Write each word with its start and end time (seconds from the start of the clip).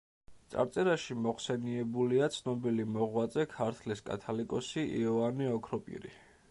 წარწერაში 0.53 1.17
მოხსენიებულია 1.25 2.31
ცნობილი 2.37 2.87
მოღვაწე 2.95 3.47
ქართლის 3.55 4.03
კათალიკოსი 4.11 4.89
იოანე 5.03 5.55
ოქროპირი. 5.59 6.19